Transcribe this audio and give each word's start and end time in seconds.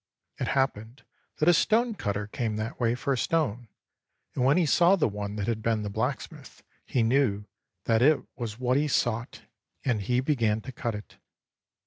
It 0.39 0.47
happened 0.47 1.03
that 1.37 1.47
a 1.47 1.53
stone 1.53 1.93
cutter 1.93 2.25
came 2.25 2.55
that 2.55 2.79
way 2.79 2.95
for 2.95 3.13
a 3.13 3.17
stone, 3.19 3.67
and 4.33 4.43
when 4.43 4.57
he 4.57 4.65
saw 4.65 4.95
the 4.95 5.07
one 5.07 5.35
that 5.35 5.45
had 5.45 5.61
been 5.61 5.83
the 5.83 5.91
blacksmith, 5.91 6.63
he 6.87 7.03
knew 7.03 7.45
that 7.83 8.01
it 8.01 8.19
was 8.35 8.57
what 8.57 8.77
he 8.77 8.87
sought, 8.87 9.43
and 9.85 10.01
he 10.01 10.19
began 10.19 10.59
to 10.61 10.71
cut 10.71 10.95
it. 10.95 11.17